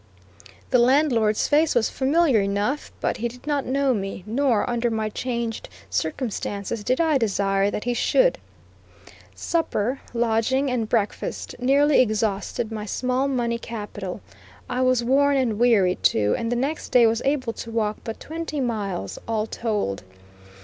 The 0.71 0.79
landlord's 0.79 1.47
face 1.47 1.75
was 1.75 1.87
familiar 1.91 2.41
enough, 2.41 2.91
but 3.01 3.17
he 3.17 3.27
did 3.27 3.45
not 3.45 3.67
know 3.67 3.93
me, 3.93 4.23
nor, 4.25 4.67
under 4.67 4.89
my 4.89 5.09
changed 5.09 5.69
circumstances, 5.91 6.83
did 6.83 6.99
I 6.99 7.19
desire 7.19 7.69
that 7.69 7.83
he 7.83 7.93
should. 7.93 8.39
Supper, 9.35 10.01
lodging, 10.11 10.71
and 10.71 10.89
breakfast 10.89 11.53
nearly 11.59 12.01
exhausted 12.01 12.71
my 12.71 12.87
small 12.87 13.27
money 13.27 13.59
capital; 13.59 14.21
I 14.67 14.81
was 14.81 15.03
worn 15.03 15.37
and 15.37 15.59
weary, 15.59 15.97
too, 16.01 16.33
and 16.35 16.51
the 16.51 16.55
next 16.55 16.89
day 16.89 17.05
was 17.05 17.21
able 17.23 17.53
to 17.53 17.69
walk 17.69 17.97
but 18.03 18.19
twenty 18.19 18.59
miles, 18.59 19.19
all 19.27 19.45
told. 19.45 20.01